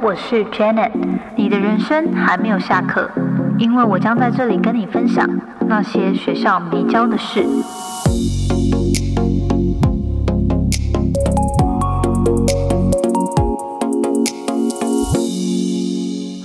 [0.00, 0.92] 我是 Janet，
[1.36, 3.10] 你的人生还没有下课，
[3.58, 5.28] 因为我将在这里跟你分享
[5.66, 7.44] 那些学校没教的事。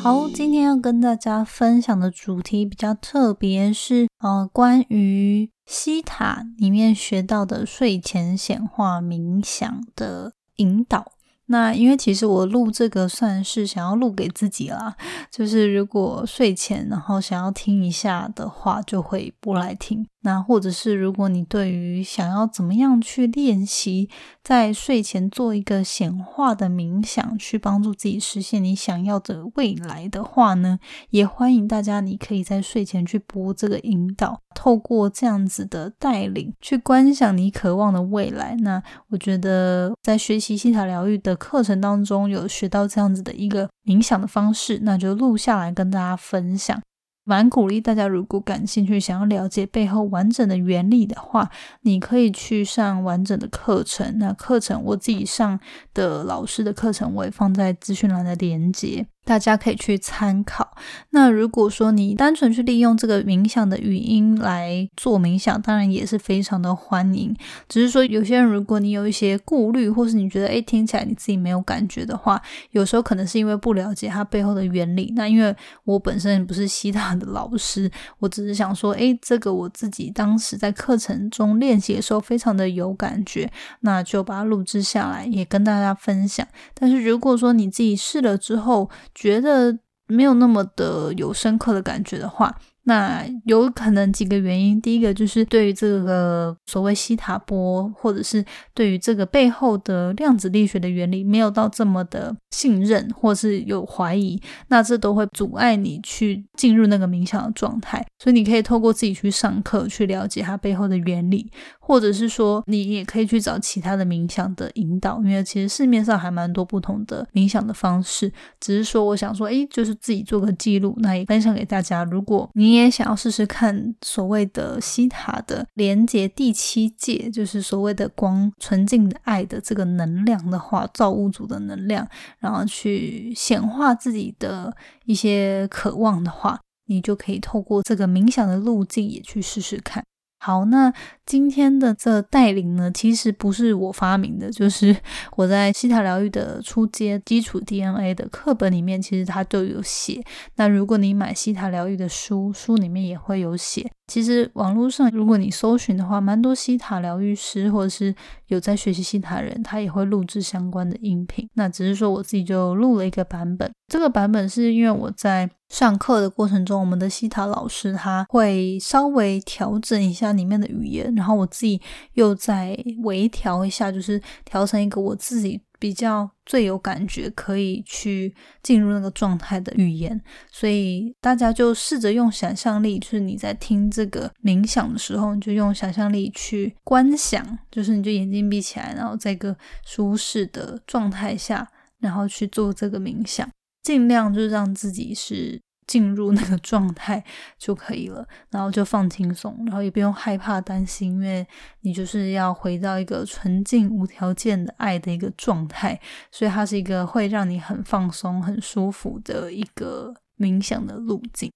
[0.02, 11.12] 好，今天要跟大家分享的主题比较特别，是呃关于西塔里面学到的睡前显化冥想的引导。
[11.48, 14.96] 那因为其实我录这个算是想要录给自己啦，
[15.30, 20.08] 就是如果睡前然后想要听一下的话，就会播来听。
[20.24, 24.10] 那或者是如果你对于想要怎么样去练习
[24.44, 30.80] 在睡前做一个显化的冥想，去帮助自己实现你想要的未来的话呢，
[31.12, 38.56] 也欢迎大家，你可以在睡前去播这个引导，透过这样子的带领去观想你渴望的未来。
[38.62, 46.82] 那我觉得在学习西塔疗愈的课程当中，有学到这样子的一个冥想的方式，那就录下来跟大家分享。
[47.26, 51.50] 蛮鼓励大家，如果感兴趣，想要了解背后完整的原理的话，
[51.82, 54.18] 你可以去上完整的课程。
[54.18, 55.60] 那课程我自己上
[55.94, 59.08] 的老师的课程，我也放在资讯栏的连接。
[59.24, 60.76] 大家可以去参考。
[61.12, 67.36] 那如果说你单纯去利用这个冥想的语音来做冥想，当然也是非常的欢迎。
[67.70, 75.14] 只是说有些人，如果你有一些顾虑，或是你觉得诶听起来你自己没有感觉的话，有时候可能是因为不了解它背后的原理。
[75.16, 83.50] 那因为我本身不是西塔的老师，我只是想说，诶，这个我自己当时在课程中练习的时候非常的有感觉，
[83.82, 86.46] 那就把它录制下来，也跟大家分享。
[86.74, 92.56] 但是如果说你自己试了之后，觉得没有那么的有深刻的感觉的话。
[92.86, 108.06] 那有可能几个原因，第一个就是对于这个所谓西塔波，或者是对于这个背后的量子力学的原理没有到这么的信任，或是有怀疑，那这都会阻碍你去进入那个冥想的状态。
[108.20, 111.50] 所以你可以透过自己去上课去了解它背后的原理，
[111.80, 118.32] 或者是说你也可以去找其他的冥想的引导，因为其实市面上还蛮多不同的冥想的方式。
[118.60, 122.04] 只是说我想说，诶，就是自己做个记录，那也分享给大家。
[122.04, 132.08] 如果你你也想要试试看所谓的西塔的连接第七界，就是所谓的光纯净的爱的这个能量的话，造物主的能量，
[132.40, 134.76] 然后去显化自己的
[135.06, 140.04] 一些渴望的话，你就可以透过这个冥想的路径也去试试看。
[140.40, 140.92] 好，那
[141.26, 144.96] 今天的这带领呢，其实不是我发明的，就是
[145.38, 150.22] 我在西塔疗愈的初阶基础 DNA 的课本里面，其实它都有写。
[150.56, 153.90] 那如果你买西塔疗愈的书，书里面也会有写。
[154.06, 158.14] 其实网络上，如果你搜寻的话，蛮多西塔疗愈师或者是
[158.48, 161.48] 有在学习西塔人，他也会录制相关的音频。
[161.54, 171.82] 那只是说我自己就录了一个版本，这个版本是因为我在上课的过程中，我们的西塔老师他会稍微调整一下里面的语言，然后我自己
[172.14, 175.62] 又再微调一下，就是调成一个我自己。
[175.80, 180.18] 比较最有感觉，可以去进入那个状态的语言，
[180.50, 191.68] 所以大家就试着用想象力，就是你在听这个冥想的时候，你就用想象力去观想，就是你就眼睛闭起来，然后在一个舒适的状态下，
[192.00, 193.46] 然后去做这个冥想，
[193.84, 195.60] 尽量就让自己是。
[195.88, 197.24] 进入那个状态
[197.58, 201.46] 就可以了，然后就放轻松，然后也不用害怕担心，因为
[201.82, 206.00] 你就是要回到一个纯净无条件的爱的一个状态，
[206.32, 211.52] 所以它是一个会让你很放松、很舒服的一个冥想的路径。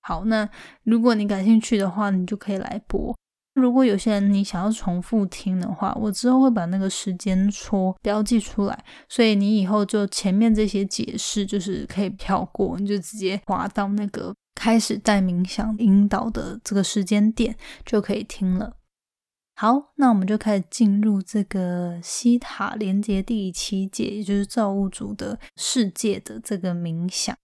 [0.00, 0.48] 好，那
[0.84, 3.16] 如果你感兴趣的话，你就可以来播。
[3.56, 18.76] 如果有些人你想要重复听的话，我之后会把那个时间戳标记出来，所以你以后就前面这些解释就是可以跳过，你就直接滑到那个开始带冥想引导的这个时间点就可以听了。
[19.54, 27.34] 好，那我们就开始进入这个西塔连接第七界，也就是造物主的世界的这个冥想。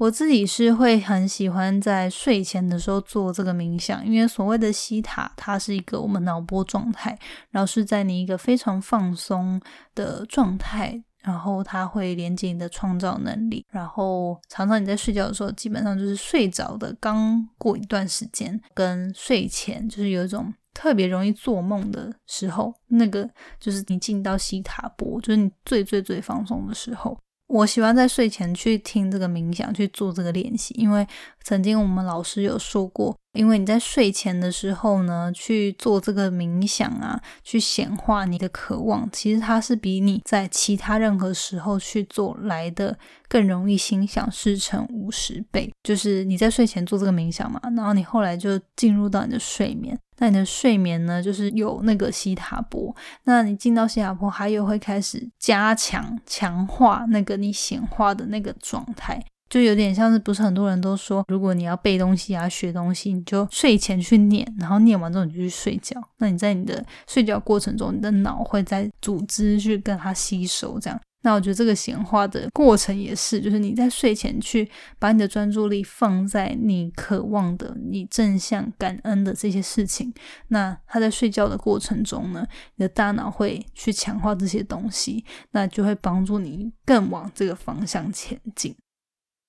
[0.00, 7.18] 我自己是会很喜欢在睡前的时候做这个冥想，因为所谓的西塔，它是一个我们脑波状态，
[7.50, 9.60] 然后是在你一个非常放松
[9.94, 27.18] 的状态，然后它会连接你的创造能力，然后常常你在睡觉的时候，基本上就是睡着的刚过一段时间，跟睡前就是有一种特别容易做梦的时候，那个就是你进到西塔波，就是你最最最放松的时候。
[27.50, 31.04] 我喜欢在睡前去听这个冥想，去做这个练习，因为
[31.42, 42.96] 曾经我们老师有说过，因为你在睡前的时候呢，去做这个冥想啊，去显化你的渴望，其实它是比你在其他任何时候去做来的
[43.28, 45.72] 更容易心想事成五十倍。
[45.82, 49.98] 就是你在睡前做这个冥想嘛，然后你后来就进入到你的睡眠。
[50.18, 52.94] 那你的睡眠呢，就是有那个西塔波。
[53.24, 66.00] 那你进到西塔波，还有会开始加强、强化那个你显化的那个状态，就有点像是不是很多人都说，如果你要背东西啊、学东西，你就睡前去念，然后念完之后你就去睡觉。
[66.18, 70.98] 那你在你的睡觉过程中，你的脑会在组织去跟它吸收，这样。
[71.22, 74.66] 那我觉得这个显化的过程也是，就是你在睡前去
[74.98, 80.10] 把你的专注力放在你渴望的、你正向感恩的这些事情。
[80.48, 82.46] 那他在睡觉的过程中呢，
[82.76, 88.74] 你的大脑会去强化这些东西，那就会帮助你更往这个方向前进。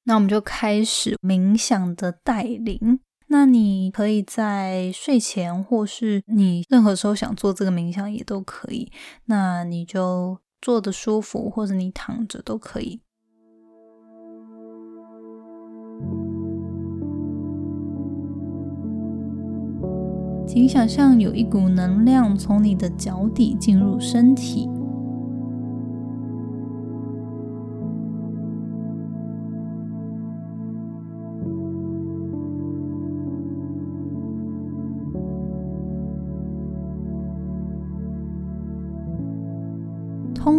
[0.04, 3.00] 那我们就开始冥想的带领。
[3.28, 8.92] 那你可以在睡前，或是你任何时候想做这个冥想也都可以。
[9.26, 10.40] 那你就。
[10.64, 13.02] 坐的舒服，或者你躺着都可以。
[20.46, 24.70] 请想象有一股能量从你的脚底进入身体。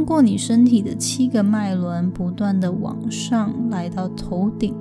[0.03, 4.75] 通过你身体的七个脉轮，不断的往上来到头顶，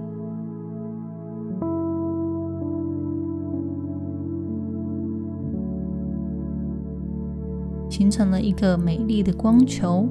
[7.88, 10.10] 形成了一个美丽的光球。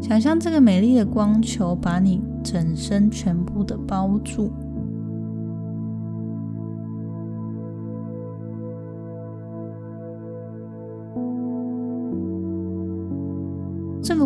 [0.00, 4.52] 想象这个美丽的光球把你整身全部的包住。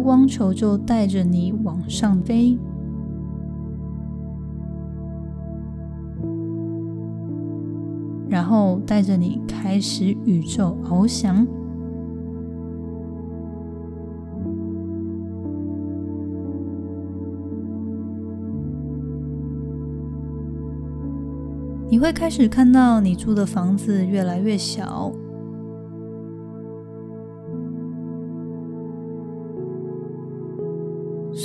[0.06, 2.56] 光球就带着你往上飞，
[8.28, 11.44] 然后带着你开始宇宙翱翔。
[21.88, 25.12] 你会开始看到你住的房子越来越小。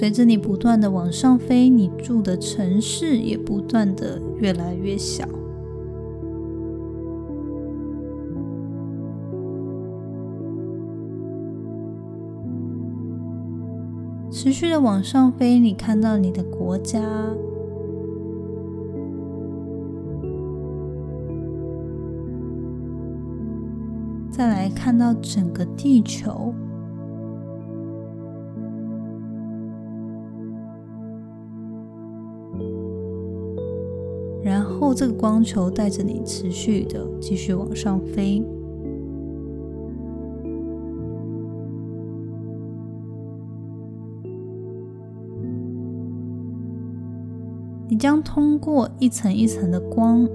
[0.02, 5.28] 随着你不断的往上飞，你住的城市也不断的越来越小。
[14.32, 17.00] 持续的往上飞，你看到你的国家，
[24.32, 26.56] 再来看到整个地球。
[34.82, 38.44] 后，这个光球带着你持续的继续往上飞。
[47.88, 50.28] 你将通过一层一层的光。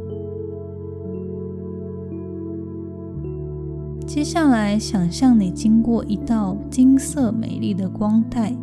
[4.07, 8.57] 接下来，想象你经过一道金色美丽的光带。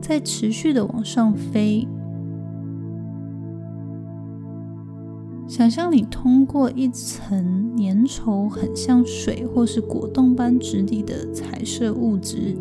[0.00, 1.86] 在持续的往上飞，
[5.46, 12.56] 想象你通过一层粘稠、很像水或是果冻般质地的彩色物质，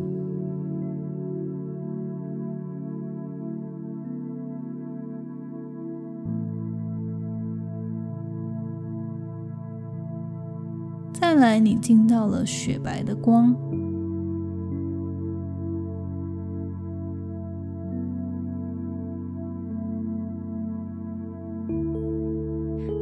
[11.37, 13.55] 来，你进到了雪白的光。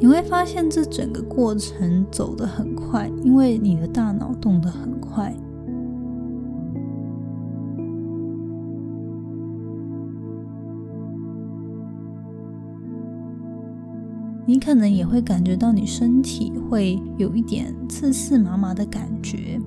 [0.01, 5.33] 你会发现这整个过程走得很快，因为你的大脑动得很快。
[14.45, 19.59] 你可能也会感觉到你身体会有一点刺刺麻麻的感觉。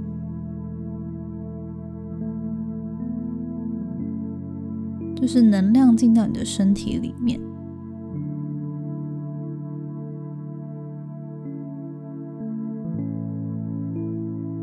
[5.21, 7.41] 就是能量进到你的身体里面。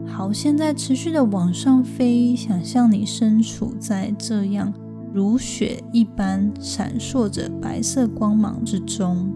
[0.07, 4.73] 好现在持续的往上飞想象你身处在这样
[5.13, 9.34] 如雪一般闪烁着白色光芒之中。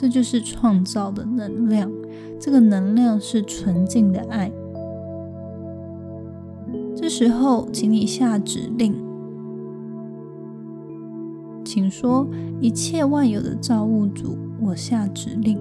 [0.00, 1.92] 这就是创造的能量，
[2.40, 4.50] 这个能量是纯净的爱。
[6.96, 8.94] 这时候，请你下指令，
[11.62, 12.26] 请说
[12.62, 15.58] ：“一切万有的造物主，我下指令，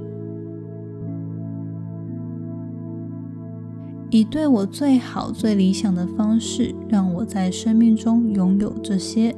[4.10, 9.36] 以对我最好、最理想的方式，让我在生命中拥有这些。”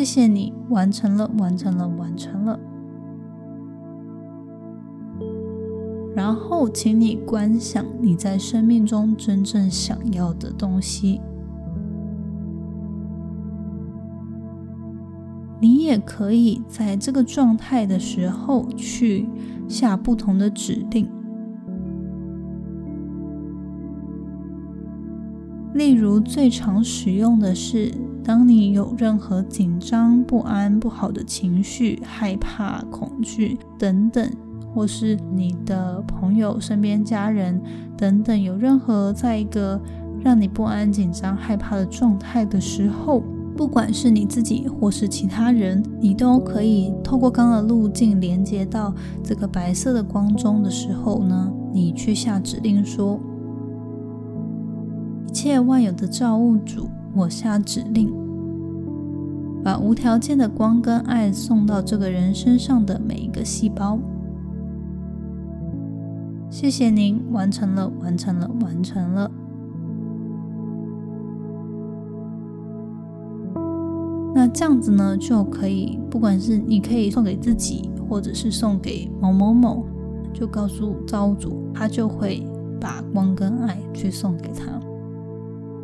[0.00, 2.58] 谢谢你完成了，完成了，完成了。
[6.16, 11.20] 然后，请你观想你在生命中真正想要的东西。
[15.60, 19.28] 你也可以在这个状态的时候去
[19.68, 21.06] 下不同的指令，
[25.74, 27.92] 例如最常使用的是。
[28.30, 34.24] 当你有任何紧张、不安、不好的情绪、害怕、恐惧等等，
[34.72, 37.60] 或是你的朋友、身边家人
[37.98, 39.80] 等等，有任何在一个
[40.22, 43.20] 让你不安、紧张、害怕的状态的时候，
[43.56, 48.94] 不管是你自己或是其他人，你都可以透过刚的路径连接到
[49.24, 53.18] 这个白色的光中的时候呢，你去下指令说
[55.26, 58.08] ：“一切万有的造物主。”我下指令，
[59.62, 63.98] 把无条件的光跟爱送到这个人身上的每一个细胞。
[66.48, 69.30] 谢谢您，完成了，完成了，完成了。
[74.34, 79.84] 那这样子呢，就可以，不管是你可以送给自己，或者是送给某某某，
[80.32, 82.42] 就告诉造物主，他就会
[82.80, 84.79] 把光跟爱去送给他。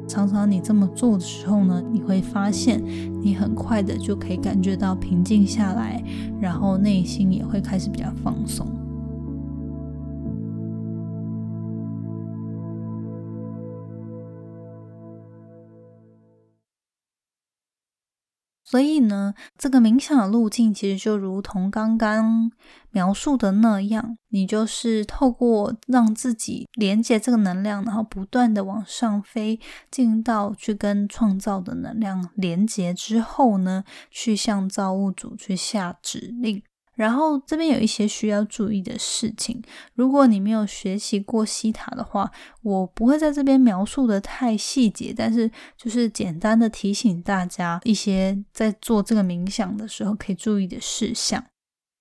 [0.06, 2.82] 常常你这么做的时候呢，你会发现
[3.20, 6.02] 你很快的就可以感觉到平静下来，
[6.40, 8.66] 然后内心也会开始比较放松。
[18.68, 22.50] 所以呢，这个冥想的路径其实就如同刚刚
[22.90, 36.61] 描述的那样，你就是透过让自己连接这个能量，然后不断的往上飞，进到去跟创造的能量连接之后呢，去向造物主去下指令。
[36.96, 39.62] 然后这边有一些需要注意的事情。
[39.94, 42.28] 如果你没有学习过西塔的话，
[42.62, 51.44] 我不会在这边描述的太细节，但是就是简单的提醒大家一些在做这个冥想的时候可以注意的事项。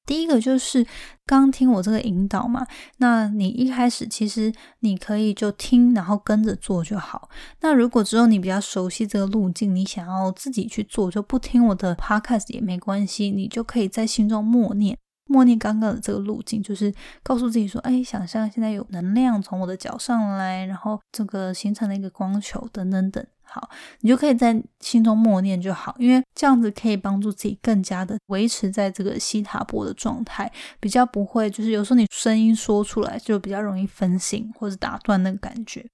[0.05, 0.85] 第一个就是
[1.25, 2.65] 刚听我这个引导嘛，
[2.97, 7.29] 那你一开始其实你可以就听，然后跟着做就好。
[7.62, 14.97] 那如果之后你比较熟悉这个路径，你想要自己去做，就不听我的 podcast 也没关系，你就可以在心中默念，
[15.27, 23.70] 默念刚刚的这个路径，就是告诉自己说：“哎，想象现在有能量从我的脚上来，然后这个形成了一个光球，等等等。”好，
[24.01, 35.86] 你就可以在心中默念就好，因为这样子可以帮助自己更加的维持在这个西塔波的状态，比较不会就是有时候你声音说出来就比较容易分心或者打断那个感觉。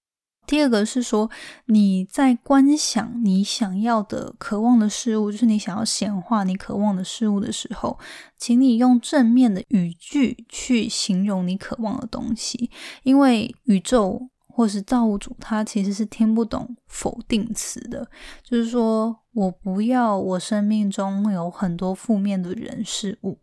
[0.46, 1.30] 第二个是说
[1.66, 7.98] 你在观想你想要的、渴望的事物，就是你想要显化你渴望的事物的时候，
[8.38, 12.70] 请你用正面的语句去形容你渴望的东西，
[13.04, 14.30] 因为宇宙。
[14.54, 18.06] 或是造物主，他其实是听不懂否定词的，
[18.44, 23.40] 就是说我不要我生命中有很多负面的人事物，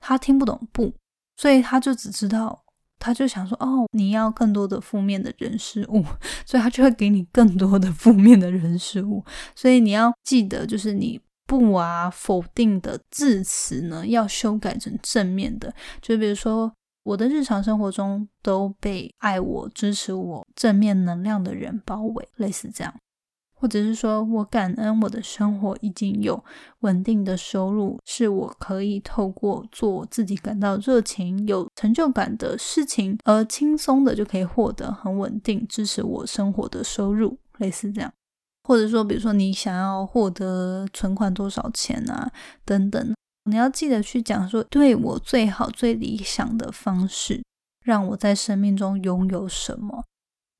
[0.00, 0.92] 他听不懂不，
[1.36, 2.64] 所以他就只知道，
[2.98, 6.04] 他就想说哦，你要更多的负面的人事物，
[6.44, 9.24] 所以他就会给你更多的负面的人事物，
[9.54, 16.72] 所以你要记得，就是你不啊否定的字词呢，要修改成正面的，就比如说。
[17.04, 22.94] 我的日常生活中都被爱我、支持我、正面能量的人包围，类似这样，
[23.60, 26.42] 或者是说我感恩我的生活已经有
[26.80, 38.12] 稳定的收入，是我可以透过做自己感到热情、有成就感的事情，而轻松的就可以获得很稳定支持我生活的收入，类似这样。
[38.62, 42.30] 或者说，比如说你想要获得存款多少钱啊，
[42.64, 47.42] 等等，你要记得去讲说，对我最好、最理想的方式，
[47.82, 50.04] 让我在生命中拥有什么。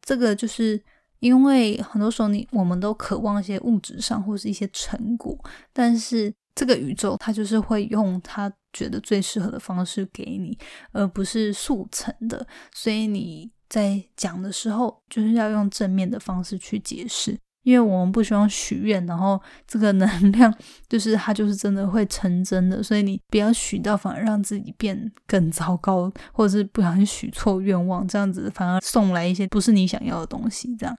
[0.00, 0.82] 这个就是
[1.20, 5.38] 因为很多时候，你我们都渴望一些物质上或是一些成果，
[5.72, 10.56] 但是这个宇宙它就是会用它觉得最适合的方式给你，
[10.92, 12.46] 而不是速成的。
[12.72, 17.38] 所以你在讲的时候，就是要用正面的方式去解释。
[17.64, 20.54] 因为我们不希望许愿，然后这个能量
[20.88, 30.74] 就是它就是真的会成真的，所以你不要许到，反而让自己变更糟糕，或者是不小心许错愿望，这样子反而送来一些不是你想要的东西。
[30.76, 30.96] 这样，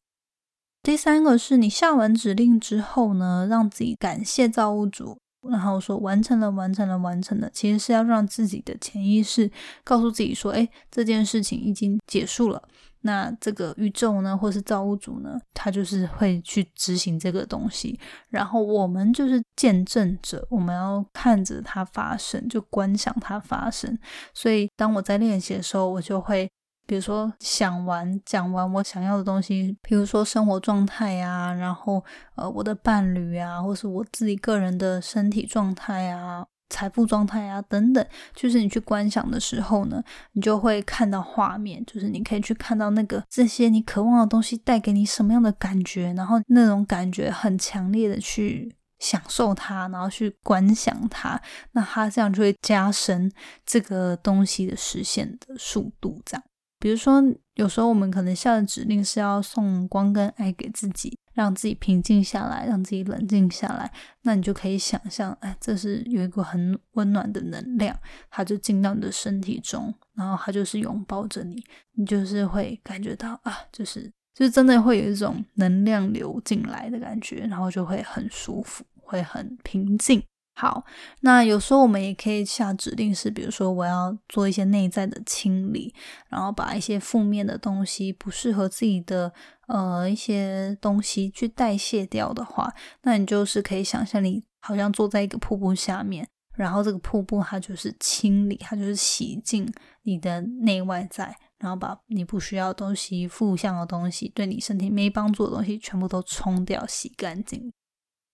[0.82, 5.18] 第三个是你下完指令之后呢，让自己感谢造物主，
[5.50, 9.52] 然后说完成了，完成了，完成了，其实是要让自己的潜意识
[9.84, 12.62] 告诉自己说，哎，这件事情已经结束了。
[13.02, 23.98] 那这个宇宙呢，或是造物主呢，他就是会去执行这个东西，然后我们就是见证者，我们要看着它发生，就观想它发生。
[24.34, 26.50] 所以当我在练习的时候，我就会，
[26.90, 32.04] 比如说想完讲完我想要的东西，比如说生活状态啊，然后
[32.34, 36.44] 呃我的伴侣啊，或是我自己个人的身体状态啊。
[36.72, 38.06] 财富状态啊，等等，
[38.36, 40.04] 就是你去观想的时候呢，
[40.34, 51.42] 你就会看到画面，就是你可以去看到那个这些你渴望的东西带给你什么样的感觉，然后那种感觉很强烈的去享受它，然后去观想它，
[51.72, 53.32] 那它这样就会加深
[53.66, 56.22] 这个东西的实现的速度。
[56.24, 56.44] 这样，
[56.80, 57.22] 比如说
[57.56, 61.18] 有时候我们可能下的指令是要送光跟爱给自己。
[61.36, 63.90] 让自己平静下来，让自己冷静下来，
[64.24, 67.98] 那你就可以想象，哎，这是有一股很温暖的能量，
[68.30, 80.22] 它就进到你的身体中，然后它就是拥抱着你，你就是会感觉到啊，就是就是真的会有一种能量流进来的感觉，然后就会很舒服，会很平静。
[80.62, 80.84] 好，
[81.22, 85.96] 那有时候我们也可以下指令，是比如说我要做一些内在的清理，
[86.28, 89.32] 然后把一些负面的东西、不适合自己的
[89.68, 99.66] 呃一些东西去代谢掉的话，那你就是可以想象你好像坐在一个瀑布下面，然后这个瀑布它就是清理，它就是洗净
[100.04, 107.72] 你的内外在，然后把你不需要的东西、负向的东西、对你身体没帮助的东西全部都冲掉、洗干净。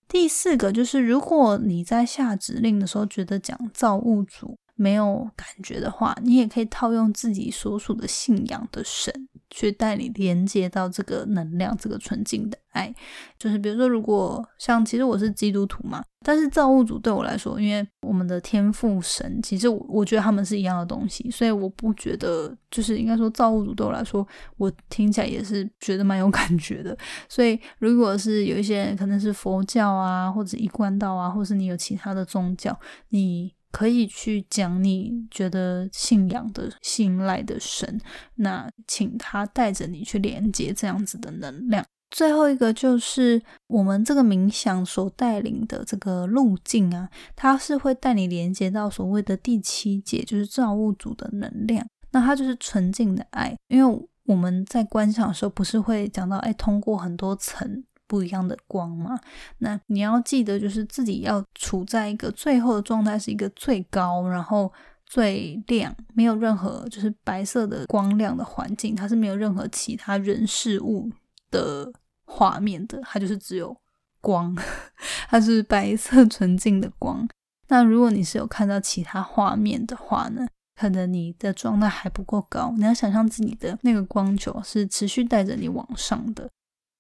[0.07, 9.27] 第四个就是，如果你在下指令的时候觉得讲造物主没有感觉的话，你也可以套用自己所属的信仰的神。
[9.49, 12.93] 去带你连接到这个能量，这个纯净的爱，
[13.37, 24.27] 就是比如说，如果像其实我是基督徒嘛，但是造物主对我来说，因为我们的天赋神，其实我觉得他们是一样的东西，所以我不觉得，就是应该说造物主对我来说，
[24.57, 26.97] 我听起来也是觉得蛮有感觉的。
[27.29, 32.77] 所以如果是有一些可能是佛教啊，或者一贯道啊，或是你有其他的宗教，
[33.09, 33.54] 你。
[33.75, 37.99] 可以去讲你觉得信仰的、信赖的神，
[38.35, 41.85] 那请他带着你去连接这样子的能量。
[42.09, 51.85] 最后一个就是我们这个冥想所带领的这个路径啊，它是会带你连接到所谓的第七界，就是造物主的能量。
[52.11, 57.83] 那它就是纯净的爱，因为我们在观想的时候，不是会讲到，哎，通过很多层。
[58.07, 59.19] 不一样的光嘛，
[59.59, 64.71] 那你要记得，就是自己要处在一个最后的状态，是一个最高，然后
[65.05, 71.11] 最亮，没有任何就是白色的光亮的环境，它是没有任何其他人事物
[71.49, 71.91] 的
[72.25, 73.75] 画面的，它就是只有
[74.21, 74.55] 光，
[75.29, 77.27] 它是白色纯净的光。
[77.67, 86.47] 那如果你是有看到其他画面的话呢，可能你的状态还不够高，你要想象自己的那个光球是持续带着你往上的。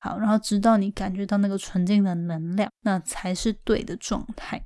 [0.05, 4.63] 好，然后直到你感觉到那个纯净的能量，那才是对的状态。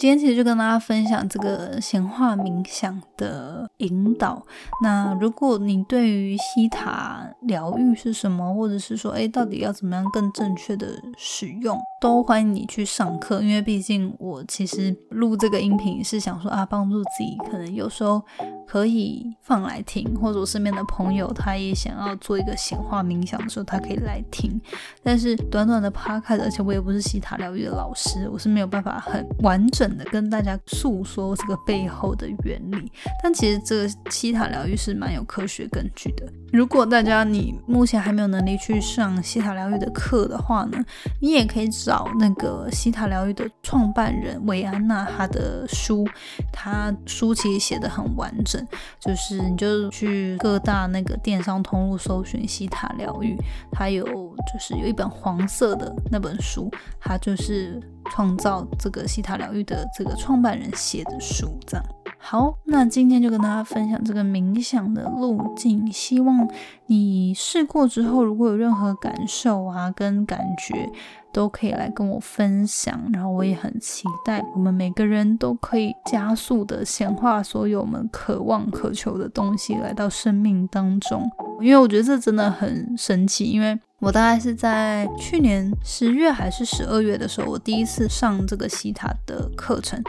[0.00, 4.42] 今天其实就跟大家分享这个显化冥想的引导。
[4.82, 10.86] 那如果你对于西塔疗愈是什么，或者是说，哎，到底要怎么样更正确的
[11.18, 13.42] 使用，都欢迎你去上课。
[13.42, 18.22] 因为毕竟我其实录这个音频是想说啊，帮助自己，可能有时候
[18.66, 24.58] 可以放来听，或者我身边的朋友他也想要做一个显化冥想的时候，他可以来听。
[25.02, 29.89] 但是短短的 p o d c a 而且我也不是西塔疗愈的老师，我是没有办法很完整。
[30.10, 32.90] 跟大家诉说这个背后的原理，
[33.22, 36.26] 但其实这个西塔疗愈是蛮有科学根据的。
[36.52, 40.84] 如果大家你目前还没有能力去上西塔疗愈的课的话呢，
[41.20, 46.04] 你也可以找那个西塔疗愈的创办人维安娜，他的书，
[46.52, 48.66] 他书其实写的很完整，
[48.98, 53.36] 就是你就去各大那个电商通路搜寻西塔疗愈，
[53.70, 61.84] 它有就是有一本黄色的那本书，它就是创造这个西塔疗愈的这个创办人写的书，这样。
[62.22, 66.46] 好，那今天就跟大家分享这个冥想的路径，希望
[66.86, 70.90] 你试过之后，如果有任何感受啊跟感觉，
[71.32, 73.08] 都可以来跟我分享。
[73.10, 81.26] 然后我也很期待，我们每个人都可以加速的显化所有我们渴望渴求的东西来到生命当中，
[81.58, 83.80] 因为我觉得这真的很神奇，因为。
[84.00, 90.02] 我大概是在去年十月还是十二月的时候，我第一次上这个西塔的课程，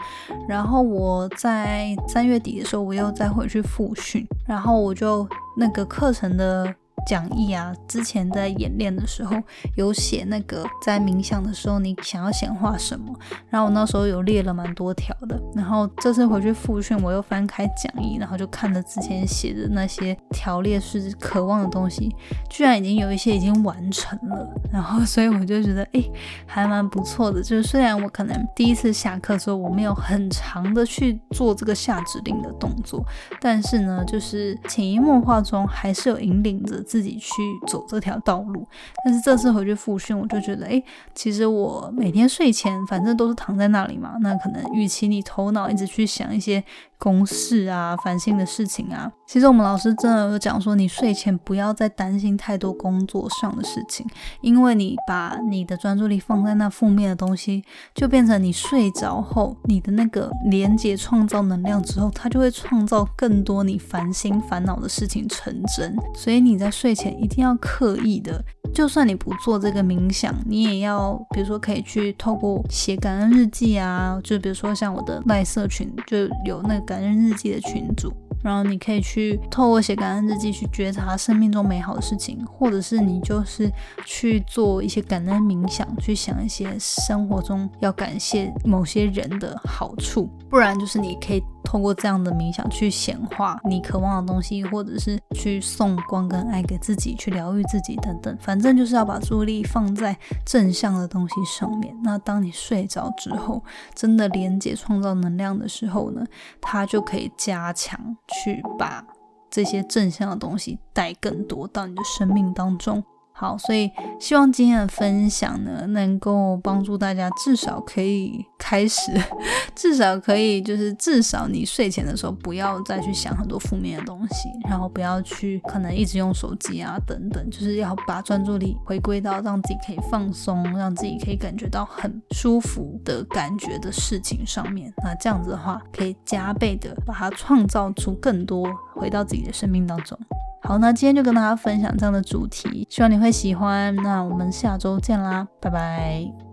[0.48, 6.74] 然后我在三月底的时候，我又再回去复训，然后我就那个课程的。
[7.06, 9.36] 讲义啊，之前在演练的时候
[9.76, 13.12] 有写那个在冥想的时候你想要显化什么，
[13.50, 22.14] 然后我那时候有列了蛮多条的，然后这次回去复训，我又翻开讲义，然后就看着之前写的那些条列是渴望的东西，
[22.48, 26.04] 居然已经有一些已经完成了，然后所以我就觉得哎，
[26.46, 27.42] 还蛮不错的。
[27.42, 33.04] 就是虽然我可能第一次下课的时候我没有很长的去做这个下指令的动作，
[33.40, 36.80] 但是呢，就是潜移默化中还是有引领着。
[36.92, 37.32] 自己去
[37.66, 38.66] 走这条道路，
[39.02, 40.82] 但是这次回去复训，我就觉得，哎，
[41.14, 46.62] 其实我每天睡前反正都是躺在那里嘛，那可能与其你头脑一直去想一些。
[47.02, 54.06] 公事啊，烦心的事情啊，其实我们老师真的有讲说，你睡前不要再担心太多工作上的事情，
[54.40, 65.96] 因为你把你的专注力放在那负面的东西，就变成你睡着后，你的那个连接创造能量之后，它就会创造更多你烦心烦恼的事情成真。
[66.14, 68.40] 所以你在睡前一定要刻意的，
[68.72, 76.91] 就算你不做这个冥想，你也要，比如说可以去透过写感恩日记啊，就比如说像我的赖社群就有那个。
[76.92, 83.70] 感恩日记的群组，然后你可以去透过写感恩日记去觉察生命中美好的事情，或者是你就是
[84.04, 91.42] 去做一些感恩冥想，去想一些生活中要感谢某些人的好处，不然就是你可以。
[91.64, 101.96] 透过这样的冥想去显化你渴望的东西，或者是去送光跟爱给自己，去疗愈自己等等，反正就是要把注意力放在正向的东西上面。
[102.02, 103.62] 那当你睡着之后，
[103.94, 106.22] 真的连接创造能量的时候呢，
[106.60, 107.98] 它就可以加强
[108.32, 109.04] 去把
[109.50, 113.04] 这些正向的东西带更多到你的生命当中。
[113.42, 119.10] 好，所以希望今天的分享呢，能够帮助大家，至少可以开始，
[119.74, 134.94] 至少可以就是至少你睡前的时候不要再去想很多负面的东西，然后不要去可能一直用手机啊等等，就是要把专注力回归到让自己可以放松，让自己可以感觉到很舒服的感觉的事情上面。
[135.02, 140.16] 那这样子的话，可以加倍的把它创造出更多回到自己的生命当中。
[140.62, 143.94] 好，那今天就跟大家分享这样的主题，希望你会喜欢。
[143.96, 146.51] 那我们下周见啦，拜拜。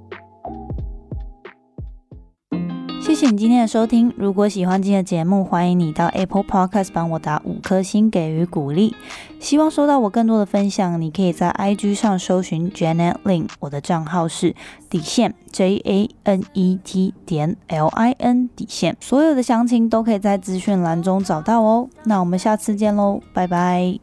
[3.01, 4.13] 谢谢你今天的收听。
[4.17, 8.93] 如果喜欢今天的节目，欢迎你到 Apple Podcast 帮我打五颗星给予鼓励。
[9.39, 14.55] 希望收到我更多的分享，你可以在 IG 上搜寻 Janet Lin，我的账号是
[14.89, 18.95] 底线 J A N E T 点 L I N 底线。
[18.99, 21.89] 所有的详情都可以在资讯栏中找到哦。
[22.03, 23.99] 那我们下次见喽，拜拜。